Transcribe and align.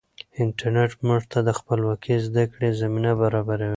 انټرنیټ 0.43 0.91
موږ 1.07 1.21
ته 1.31 1.39
د 1.47 1.49
خپلواکې 1.59 2.13
زده 2.25 2.43
کړې 2.53 2.69
زمینه 2.81 3.11
برابروي. 3.21 3.69